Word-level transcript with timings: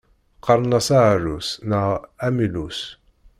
Qqaren-as 0.39 0.87
aɛrus 0.99 1.49
neɣ 1.69 1.87
amillus. 2.27 2.79